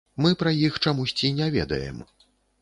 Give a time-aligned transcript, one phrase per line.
[0.25, 2.01] Мы пра іх чамусьці не ведаем.